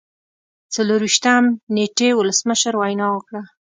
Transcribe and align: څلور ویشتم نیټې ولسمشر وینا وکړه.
څلور 0.75 0.99
ویشتم 1.03 1.43
نیټې 1.75 2.09
ولسمشر 2.15 2.73
وینا 2.77 3.07
وکړه. 3.11 3.41